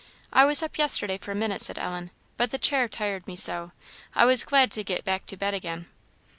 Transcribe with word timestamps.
"I 0.33 0.45
was 0.45 0.63
up 0.63 0.79
yesterday 0.79 1.19
for 1.19 1.29
a 1.29 1.35
minute," 1.35 1.61
said 1.61 1.77
Ellen; 1.77 2.09
"but 2.35 2.49
the 2.49 2.57
chair 2.57 2.87
tired 2.89 3.27
me 3.27 3.35
so, 3.35 3.71
I 4.15 4.25
was 4.25 4.43
glad 4.43 4.71
to 4.71 4.83
get 4.83 5.03
back 5.05 5.27
to 5.27 5.37
bed 5.37 5.53
again." 5.53 5.89